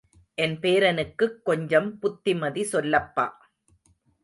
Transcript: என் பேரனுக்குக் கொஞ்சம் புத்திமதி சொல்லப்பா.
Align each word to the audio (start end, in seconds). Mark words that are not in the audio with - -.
என் 0.33 0.59
பேரனுக்குக் 0.59 1.41
கொஞ்சம் 1.43 1.99
புத்திமதி 1.99 2.67
சொல்லப்பா. 2.71 3.27